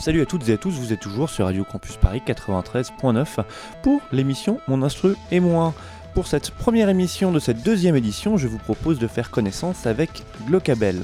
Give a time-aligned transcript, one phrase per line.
[0.00, 3.44] Salut à toutes et à tous, vous êtes toujours sur Radio Campus Paris 93.9
[3.82, 5.74] pour l'émission Mon Instru et moi.
[6.14, 10.22] Pour cette première émission de cette deuxième édition, je vous propose de faire connaissance avec
[10.46, 11.02] Glocabel.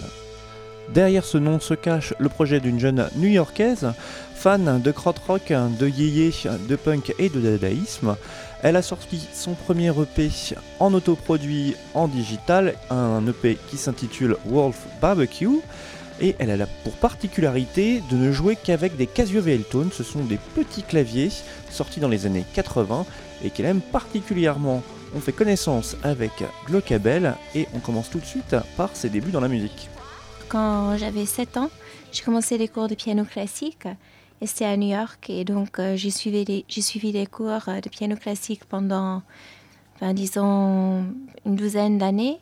[0.95, 3.93] Derrière ce nom se cache le projet d'une jeune new-yorkaise,
[4.35, 6.33] fan de krautrock, de yéyé,
[6.67, 8.17] de punk et de dadaïsme.
[8.63, 10.31] Elle a sorti son premier EP
[10.81, 15.61] en autoproduit en digital, un EP qui s'intitule Wolf Barbecue.
[16.21, 20.39] Et elle a pour particularité de ne jouer qu'avec des Casio VL-Tone, ce sont des
[20.55, 21.31] petits claviers
[21.71, 23.05] sortis dans les années 80
[23.45, 24.83] et qu'elle aime particulièrement.
[25.15, 26.33] On fait connaissance avec
[26.67, 29.89] Glocabel et on commence tout de suite par ses débuts dans la musique.
[30.49, 31.71] Quand j'avais 7 ans,
[32.13, 33.87] j'ai commencé les cours de piano classique
[34.41, 38.65] et c'était à New York et donc euh, j'ai suivi, les- cours de piano classique
[38.65, 39.23] pendant,
[40.01, 41.05] ben, disons,
[41.45, 42.39] une douzaine d'années.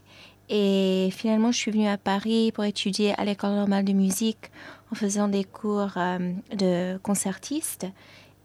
[0.49, 4.51] Et finalement, je suis venue à Paris pour étudier à l'école normale de musique
[4.93, 7.87] en faisant des cours euh, de concertiste.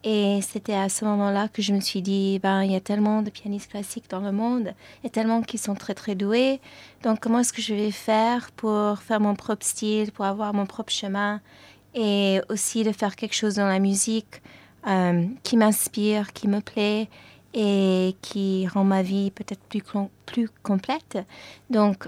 [0.06, 3.22] Et c'était à ce moment-là que je me suis dit, ben, il y a tellement
[3.22, 4.74] de pianistes classiques dans le monde,
[5.06, 6.62] a tellement qui sont très très doués.
[7.04, 10.66] Donc comment est-ce que je vais faire pour faire mon propre style, pour avoir mon
[10.66, 11.42] propre chemin
[11.96, 14.42] et aussi de faire quelque chose dans la musique
[14.88, 17.10] euh, qui m'inspire, qui me plaît
[17.54, 19.84] et qui rend ma vie peut-être plus,
[20.26, 21.18] plus complète.
[21.70, 22.08] Donc,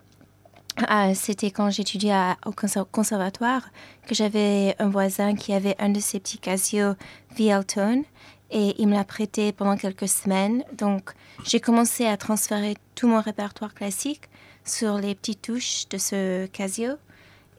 [0.89, 2.14] euh, c'était quand j'étudiais
[2.45, 3.69] au conser- conservatoire
[4.08, 6.94] que j'avais un voisin qui avait un de ces petits Casio
[7.36, 8.03] VL-Tone
[8.52, 10.64] et il me l'a prêté pendant quelques semaines.
[10.78, 11.12] Donc,
[11.45, 14.23] j'ai commencé à transférer tout mon répertoire classique
[14.63, 16.94] sur les petites touches de ce Casio.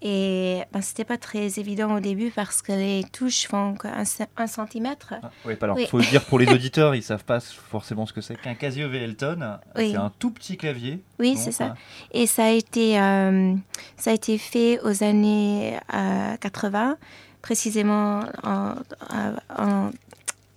[0.04, 3.76] Et ben, c'était pas très évident au début parce que les touches font
[4.36, 5.14] un centimètre.
[5.44, 5.86] oui, alors Oui.
[5.86, 8.88] faut le dire pour les auditeurs, ils savent pas forcément ce que c'est qu'un Casio
[8.88, 9.58] VL-Tone.
[9.76, 9.92] Oui.
[9.92, 11.00] C'est un tout petit clavier.
[11.20, 11.66] Oui, c'est ça.
[11.66, 11.74] enfin,
[12.10, 13.54] Et ça a été, euh,
[13.96, 16.96] ça a été fait aux années euh, 80,
[17.40, 18.74] précisément en,
[19.10, 19.90] en- en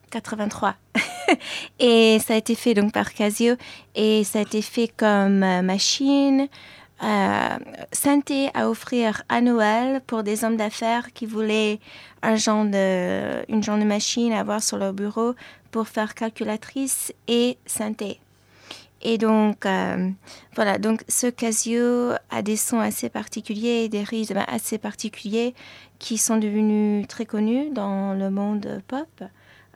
[0.10, 0.76] 83.
[1.80, 3.56] et ça a été fait donc par Casio
[3.96, 6.48] et ça a été fait comme euh, machine.
[7.04, 7.58] Euh,
[7.92, 11.80] synthé à offrir à Noël pour des hommes d'affaires qui voulaient
[12.22, 15.36] un genre une genre de machine à avoir sur leur bureau
[15.72, 18.20] pour faire calculatrice et synthé.
[19.02, 20.10] Et donc, euh,
[20.56, 25.54] voilà, donc ce Casio a des sons assez particuliers des rythmes assez particuliers
[26.00, 29.24] qui sont devenus très connus dans le monde pop.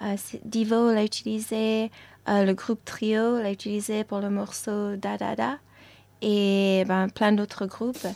[0.02, 0.16] Euh,
[0.46, 1.92] Divo l'a utilisé,
[2.28, 5.58] euh, le groupe Trio l'a utilisé pour le morceau Da Da Da
[6.22, 8.08] et ben, plein d'autres groupes.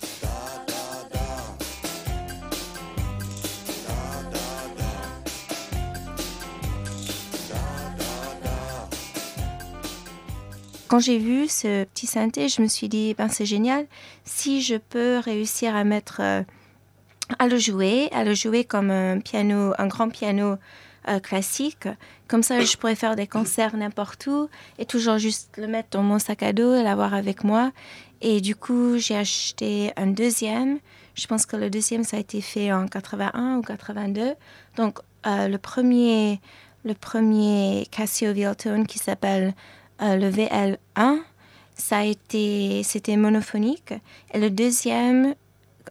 [10.93, 13.87] Quand j'ai vu ce petit synthé, je me suis dit, ben c'est génial,
[14.25, 16.43] si je peux réussir à mettre, euh,
[17.39, 20.57] à le jouer, à le jouer comme un piano, un grand piano
[21.07, 21.87] euh, classique,
[22.27, 26.03] comme ça je pourrais faire des concerts n'importe où et toujours juste le mettre dans
[26.03, 27.71] mon sac à dos et l'avoir avec moi.
[28.21, 30.79] Et du coup, j'ai acheté un deuxième.
[31.13, 34.35] Je pense que le deuxième, ça a été fait en 81 ou 82.
[34.77, 36.39] Donc, euh, le premier,
[36.85, 39.53] le premier Casio Violtone qui s'appelle
[40.01, 41.19] euh, le VL1,
[41.75, 43.93] ça a été, c'était monophonique.
[44.33, 45.35] Et le deuxième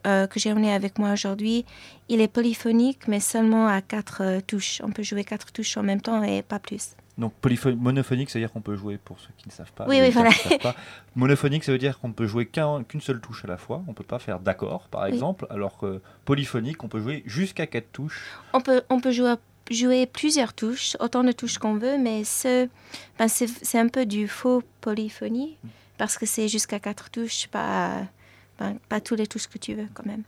[0.05, 1.65] euh, que j'ai emmené avec moi aujourd'hui,
[2.09, 4.81] il est polyphonique, mais seulement à quatre euh, touches.
[4.83, 6.95] On peut jouer quatre touches en même temps et pas plus.
[7.17, 7.33] Donc
[7.77, 9.85] monophonique, ça veut dire qu'on peut jouer, pour ceux qui ne savent pas.
[9.87, 10.31] Oui, oui, voilà.
[10.49, 10.75] ne pas.
[11.15, 13.83] Monophonique, ça veut dire qu'on peut jouer qu'un- qu'une seule touche à la fois.
[13.87, 15.09] On peut pas faire d'accord, par Oui.
[15.09, 15.45] exemple.
[15.51, 18.31] Alors que polyphonique, on peut jouer jusqu'à quatre touches.
[18.53, 19.35] On peut, on peut jouer,
[19.69, 22.67] jouer plusieurs touches, autant de touches qu'on veut, mais ce,
[23.19, 25.57] ben c'est, un peu du faux polyphonie,
[25.99, 28.07] parce que c'est jusqu'à quatre touches, pas,
[28.57, 30.23] pas tous les touches que tu veux quand même.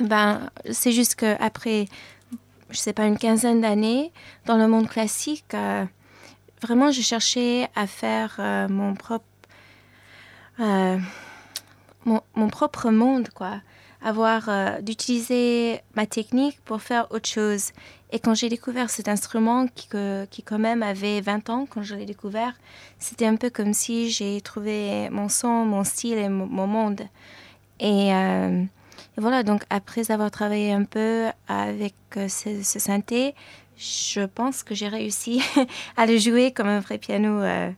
[0.00, 1.86] Ben, c'est juste qu'après,
[2.70, 4.12] je sais pas, une quinzaine d'années,
[4.46, 5.84] dans le monde classique, euh,
[6.62, 9.26] vraiment, je cherchais à faire euh, mon propre...
[10.60, 10.98] euh,
[12.06, 13.60] mon, propre monde, quoi.
[14.02, 17.72] Avoir, d'utiliser ma technique pour faire autre chose.
[18.12, 19.88] Et quand j'ai découvert cet instrument, qui,
[20.30, 22.54] qui quand même avait 20 ans quand je l'ai découvert,
[22.98, 27.02] c'était un peu comme si j'ai trouvé mon son, mon style et mon, mon monde.
[27.78, 28.64] Et euh,
[29.16, 33.34] et voilà, donc après avoir travaillé un peu avec euh, ce, synthé,
[33.76, 35.42] je pense que j'ai réussi
[35.96, 37.70] à le jouer comme un vrai piano, euh,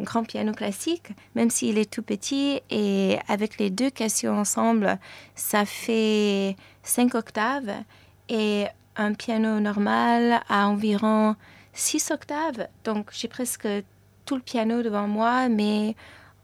[0.00, 2.60] un grand piano classique, même s'il est tout petit.
[2.70, 4.98] Et avec les deux cassio ensemble,
[5.34, 7.72] ça fait cinq octaves.
[8.28, 8.66] Et
[8.96, 11.36] un piano normal à environ
[11.72, 12.68] six octaves.
[12.84, 13.66] Donc j'ai presque
[14.24, 15.94] tout le piano devant moi, mais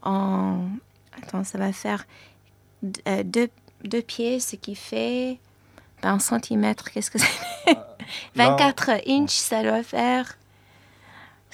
[0.03, 0.65] en...
[1.21, 2.05] Attends, ça va faire
[3.07, 3.49] euh, deux,
[3.83, 5.39] deux pieds, ce qui fait...
[6.01, 7.77] ben, En centimètres, qu'est-ce que c'est
[8.35, 10.37] 24 inches, ça doit faire...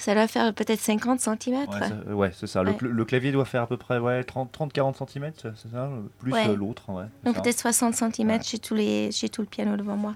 [0.00, 1.72] Ça doit faire peut-être 50 centimètres.
[2.14, 2.62] Ouais, c'est ça.
[2.62, 2.76] Le, Ouais.
[2.76, 5.90] cl- le clavier doit faire à peu près ouais, 30-40 cm, c'est ça
[6.20, 6.46] Plus Ouais.
[6.48, 6.84] euh, l'autre.
[7.24, 10.14] Donc peut-être 60 centimètres, j'ai tous les- j'ai tout le piano devant moi.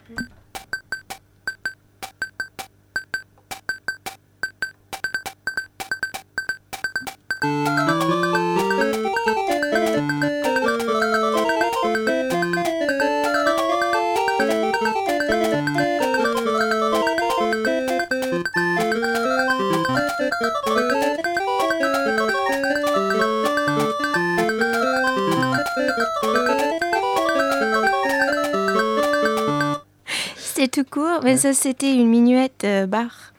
[30.36, 33.32] C'était tout court, mais ça c'était une minuette euh, Bach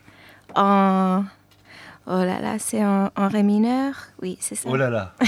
[0.55, 1.23] en...
[2.05, 3.94] Oh là là, c'est en, en ré mineur.
[4.21, 4.67] Oui, c'est ça.
[4.69, 5.13] Oh là là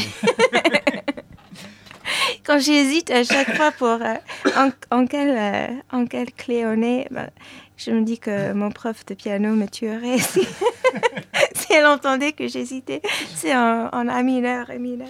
[2.46, 4.16] Quand j'hésite à chaque fois pour euh,
[4.58, 7.30] en, en quelle, euh, en quelle clé on est, ben,
[7.78, 10.18] je me dis que mon prof de piano me tuerait
[11.76, 13.02] elle entendait que j'hésitais.
[13.36, 14.68] C'est en, en A mineur.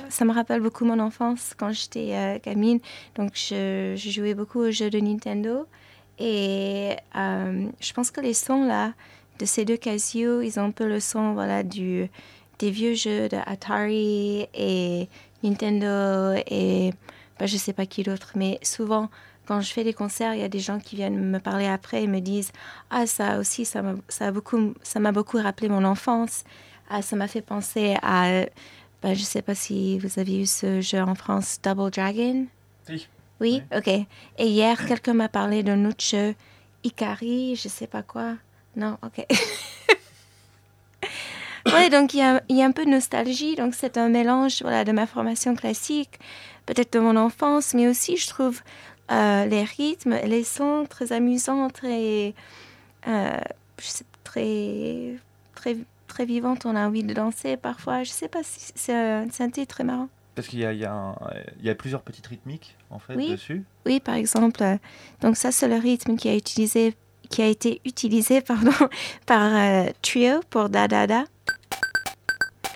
[0.09, 2.79] Ça me rappelle beaucoup mon enfance quand j'étais euh, gamine.
[3.15, 5.67] Donc je, je jouais beaucoup aux jeux de Nintendo.
[6.17, 8.93] Et euh, je pense que les sons là,
[9.39, 12.09] de ces deux Casio, ils ont un peu le son voilà, du,
[12.59, 15.09] des vieux jeux de Atari et
[15.43, 16.91] Nintendo et
[17.37, 18.31] ben, je sais pas qui d'autre.
[18.35, 19.09] Mais souvent,
[19.45, 22.03] quand je fais des concerts, il y a des gens qui viennent me parler après
[22.03, 22.51] et me disent
[22.89, 26.43] Ah, ça aussi, ça m'a ça a beaucoup, ça m'a beaucoup rappelé mon enfance.
[26.89, 28.45] Ah, ça m'a fait penser à.
[29.01, 32.47] Ben, je sais pas si vous avez eu ce jeu en France, Double Dragon.
[32.87, 33.07] Si.
[33.39, 33.87] Oui, ok.
[33.87, 36.35] Et hier, quelqu'un m'a parlé d'un autre jeu,
[36.83, 38.35] Ikari, je sais pas quoi.
[38.75, 39.25] Non, ok.
[41.73, 43.55] ouais, donc il y a, il y a un peu de nostalgie.
[43.55, 46.19] Donc c'est un mélange voilà, de ma formation classique,
[46.65, 48.61] peut-être de mon enfance, mais aussi je trouve
[49.11, 52.33] euh, les rythmes, les sons très amusants, très,
[53.07, 53.37] euh,
[54.23, 55.15] très,
[55.53, 56.65] très, très vivantes.
[56.65, 58.03] On a envie de danser parfois.
[58.03, 60.09] Je sais pas si c'est un synthé très marrant.
[60.35, 60.85] Parce qu'il y a, y,
[61.63, 63.31] y plusieurs petites rythmiques en fait Oui.
[63.31, 63.63] dessus.
[63.85, 64.75] Oui, par exemple, euh,
[65.21, 66.93] donc ça c'est le rythme qui a utilisé,
[67.29, 68.73] qui a été utilisé pardon
[69.25, 71.23] par euh, Trio pour Da Da Da,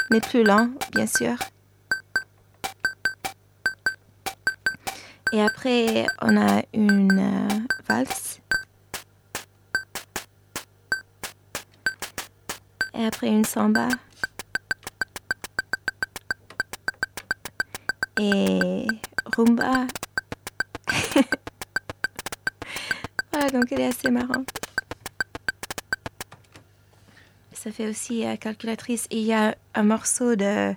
[0.10, 1.36] mais plus lent, bien sûr.
[5.31, 7.48] Et après, on a une euh,
[7.88, 8.42] valse.
[12.96, 13.90] Et après une samba.
[18.20, 18.88] Et
[19.26, 19.86] rumba.
[23.32, 24.50] voilà, donc elle est assez marrante.
[27.54, 29.06] Ça fait aussi euh, calculatrice.
[29.12, 30.74] Et il y a un morceau de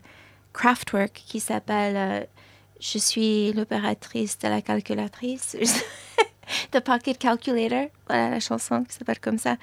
[0.52, 2.26] Kraftwerk qui s'appelle euh,
[2.82, 5.56] Je suis l'opératrice de la calculatrice.
[6.72, 7.86] The Pocket Calculator.
[8.08, 9.56] Voilà la chanson qui s'appelle comme ça.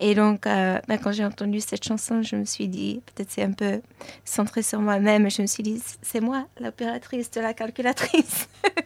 [0.00, 3.42] Et donc, euh, ben, quand j'ai entendu cette chanson, je me suis dit, peut-être c'est
[3.42, 3.82] un peu
[4.24, 8.48] centré sur moi-même, je me suis dit, c'est moi l'opératrice de la calculatrice.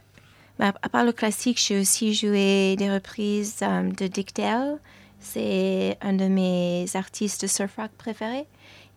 [0.59, 4.79] Ben, à part le classique, j'ai aussi joué des reprises euh, de Dick Dale.
[5.21, 8.47] C'est un de mes artistes surf rock préférés.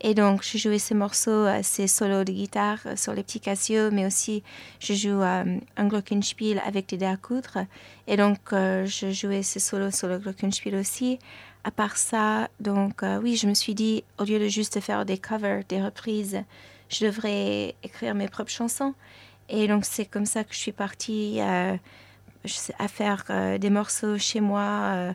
[0.01, 3.41] Et donc, je jouais ces morceaux, euh, ces solos de guitare euh, sur les petits
[3.41, 4.43] Casio, mais aussi
[4.79, 7.65] je joue euh, un glockenspiel avec des dés à coudre.
[8.07, 11.19] Et donc, euh, je jouais ces solos sur le glockenspiel aussi.
[11.65, 15.05] À part ça, donc, euh, oui, je me suis dit, au lieu de juste faire
[15.05, 16.41] des covers, des reprises,
[16.87, 18.93] je devrais écrire mes propres chansons.
[19.49, 21.75] Et donc, c'est comme ça que je suis partie euh,
[22.77, 25.13] à faire euh, des morceaux chez moi, euh,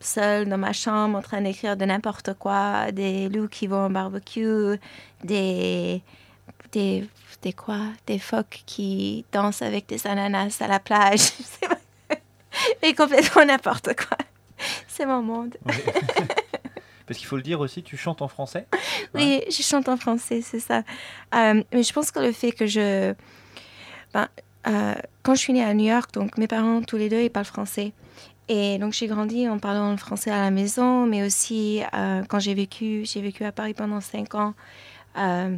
[0.00, 3.88] seule dans ma chambre, en train d'écrire de n'importe quoi, des loups qui vont au
[3.88, 4.78] barbecue,
[5.24, 6.02] des,
[6.72, 7.08] des,
[7.42, 11.32] des quoi, des phoques qui dansent avec des ananas à la plage.
[12.82, 14.16] Mais complètement n'importe quoi.
[14.86, 15.56] C'est mon monde.
[17.06, 18.66] Parce qu'il faut le dire aussi, tu chantes en français?
[19.14, 20.82] Oui, je chante en français, c'est ça.
[21.34, 23.14] Euh, mais je pense que le fait que je...
[24.12, 24.28] Ben,
[24.66, 27.30] euh, quand je suis née à New York, donc mes parents, tous les deux, ils
[27.30, 27.92] parlent français.
[28.48, 32.54] Et donc j'ai grandi en parlant français à la maison, mais aussi euh, quand j'ai
[32.54, 34.54] vécu, j'ai vécu à Paris pendant cinq ans.
[35.18, 35.56] euh,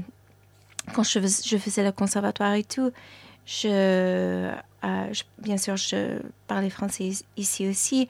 [0.95, 2.91] quand je, fais- je faisais le conservatoire et tout,
[3.65, 4.53] euh,
[5.39, 8.09] bien sûr, je parlais français ici aussi.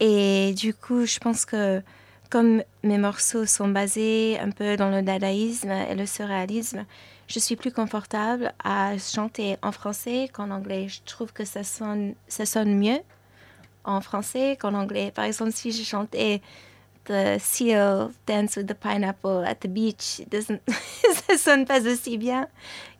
[0.00, 1.82] Et du coup, je pense que
[2.30, 6.84] comme mes morceaux sont basés un peu dans le dadaïsme et le surréalisme,
[7.28, 10.88] je suis plus confortable à chanter en français qu'en anglais.
[10.88, 12.14] Je trouve que ça sonne
[12.78, 13.00] mieux
[13.84, 15.12] en français qu'en anglais.
[15.14, 16.40] Par exemple, si je chantais
[17.04, 22.48] The Seal Dance with the Pineapple at the Beach, ça sonne pas aussi bien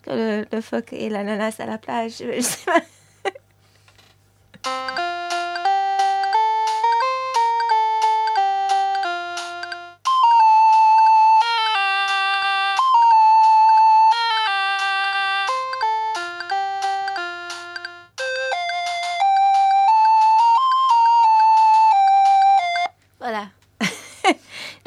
[0.03, 2.15] que le, le phoque et l'ananas à la plage.
[2.19, 2.81] Je sais pas.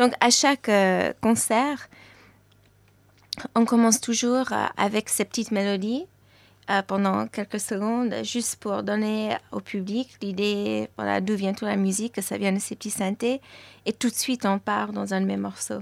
[0.05, 1.89] Donc à chaque euh, concert,
[3.55, 6.05] on commence toujours euh, avec ces petites mélodies
[6.69, 11.75] euh, pendant quelques secondes, juste pour donner au public l'idée, voilà, d'où vient toute la
[11.75, 13.41] musique, que ça vient de ces petits synthés,
[13.87, 15.81] et tout de suite on part dans un de mes morceaux.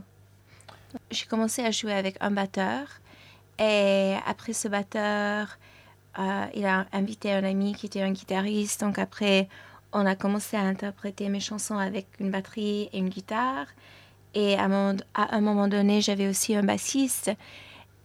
[1.12, 3.02] J'ai commencé à jouer avec un batteur,
[3.60, 5.58] et après ce batteur,
[6.56, 9.50] il a invité un ami qui était un guitariste, donc après
[9.92, 13.68] on a commencé à interpréter mes chansons avec une batterie et une guitare.
[14.34, 17.32] Et à un moment, donné, j'avais aussi un bassiste.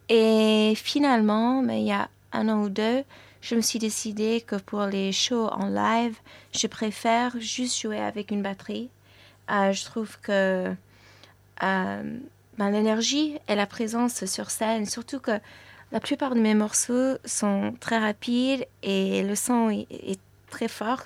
[0.08, 3.04] Et finalement, mais il y a un an ou deux,
[3.40, 6.16] je me suis décidé que pour les shows en live,
[6.52, 8.90] je préfère juste jouer avec une batterie.
[9.50, 10.74] Euh, je trouve que
[11.62, 12.18] euh,
[12.58, 15.38] ben, l'énergie et la présence sur scène, surtout que
[15.92, 20.20] la plupart de mes morceaux sont très rapides et le son est
[20.50, 21.04] très fort.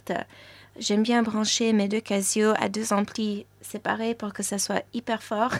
[0.78, 5.22] J'aime bien brancher mes deux Casio à deux amplis séparés pour que ça soit hyper
[5.22, 5.52] fort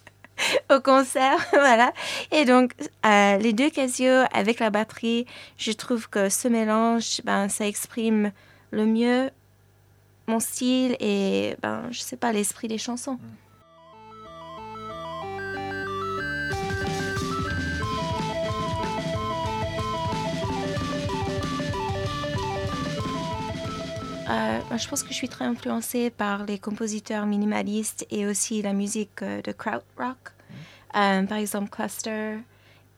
[0.70, 1.92] au concert, voilà.
[2.30, 2.74] Et donc,
[3.06, 8.32] euh, les deux Casio avec la batterie, je trouve que ce mélange, ben, ça exprime
[8.70, 9.30] le mieux
[10.28, 13.18] mon style et, ben, je sais pas, l'esprit des chansons.
[24.32, 28.72] Euh, je pense que je suis très influencée par les compositeurs minimalistes et aussi la
[28.72, 30.32] musique euh, de krautrock.
[30.96, 32.38] Euh, par exemple, Cluster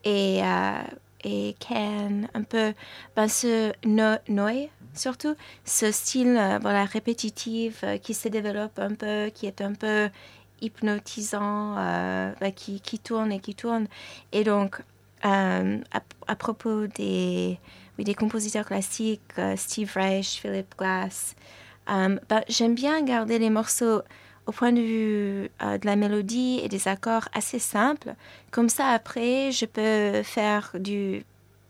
[0.04, 0.82] et, euh,
[1.24, 2.72] et Can, un peu
[3.16, 9.46] ben, ce no Noi, surtout, ce style voilà, répétitif qui se développe un peu, qui
[9.46, 10.10] est un peu
[10.60, 13.86] hypnotisant, ben, qui, qui tourne et qui tourne.
[14.32, 14.82] Et donc,
[15.24, 15.78] euh,
[16.26, 17.58] à, propos des,
[17.98, 21.34] oui, des compositeurs classiques, euh, Steve Reich, Philip Glass.
[21.90, 24.02] Euh, ben, J'aime bien garder les morceaux
[24.46, 28.14] au point de vue de la mélodie et des accords assez simples.
[28.50, 31.24] Comme ça, après, je peux faire du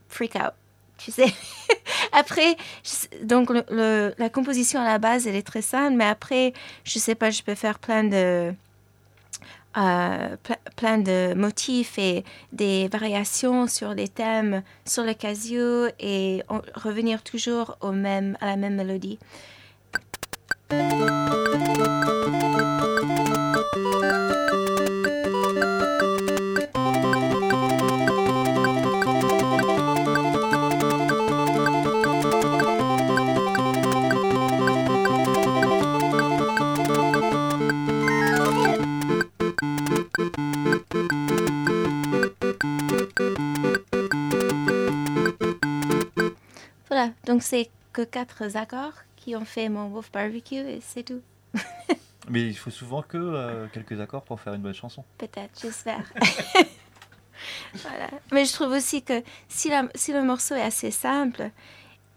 [0.08, 0.54] freak out.
[0.98, 1.32] Tu sais,
[2.12, 2.56] après,
[3.22, 7.30] donc la composition à la base, elle est très simple, mais après, je sais pas,
[7.30, 8.52] je peux faire plein de,
[9.76, 16.42] euh, ple- plein de motifs et des variations sur des thèmes sur le casio et
[16.74, 19.18] revenir toujours au même, à la même mélodie.
[47.34, 51.20] Donc c'est que quatre accords qui ont fait mon Wolf Barbecue et c'est tout.
[52.28, 55.02] Mais il faut souvent que euh, quelques accords pour faire une bonne chanson.
[55.18, 56.04] Peut-être, j'espère.
[57.74, 58.08] voilà.
[58.30, 61.50] Mais je trouve aussi que si, la- si le morceau est assez simple,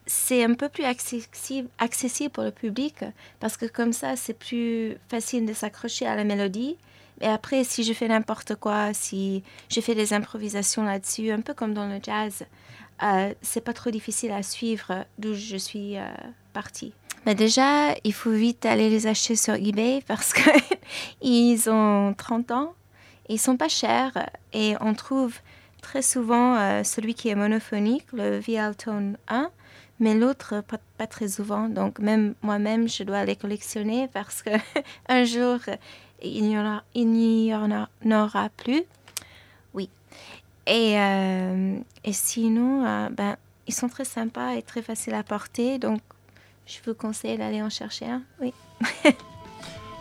[0.06, 2.98] c'est un peu plus accessible, accessible pour le public
[3.40, 6.78] parce que comme ça, c'est plus facile de s'accrocher à la mélodie.
[7.22, 11.54] Et après, si je fais n'importe quoi, si je fais des improvisations là-dessus, un peu
[11.54, 12.46] comme dans le jazz,
[13.04, 16.08] euh, c'est pas trop difficile à suivre d'où je suis euh,
[16.54, 16.94] partie.
[17.26, 22.74] Mais déjà, il faut vite aller les acheter sur eBay parce qu'ils ont 30 ans.
[23.30, 25.36] Ils sont pas chers et on trouve
[25.82, 29.52] très souvent euh, celui qui est monophonique, le Vialtone 1,
[30.00, 31.68] mais l'autre pas, pas très souvent.
[31.68, 34.52] Donc même moi-même, je dois les collectionner parce que
[35.10, 35.60] un jour,
[36.24, 36.58] il n'y
[36.96, 38.84] il n'y en a- n'aura plus.
[39.74, 39.90] Oui.
[40.66, 43.36] Et, euh, et sinon, euh, ben,
[43.68, 45.78] ils sont très sympas et très faciles à porter.
[45.80, 46.02] Donc,
[46.66, 48.22] je vous conseille d'aller en chercher un.
[48.42, 48.54] Oui.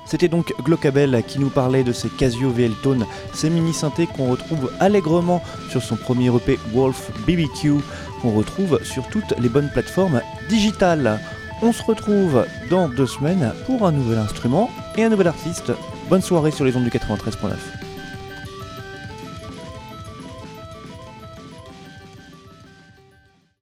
[0.07, 3.05] C'était donc Glockabel qui nous parlait de ces Casio VL Tone,
[3.35, 7.81] ces mini synthés qu'on retrouve allègrement sur son premier EP Wolf BBQ.
[8.23, 11.21] qu'on retrouve sur toutes les bonnes plateformes digitales.
[11.61, 15.73] On se retrouve dans deux semaines pour un nouvel instrument et un nouvel artiste.
[16.09, 17.86] Bonne soirée sur les ondes du 93.9.